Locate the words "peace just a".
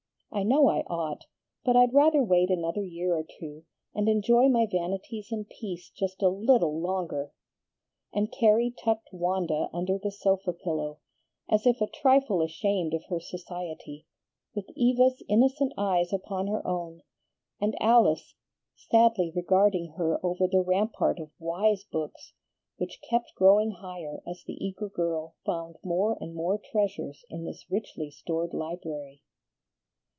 5.43-6.29